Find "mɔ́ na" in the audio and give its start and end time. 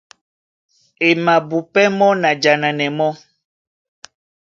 1.97-2.29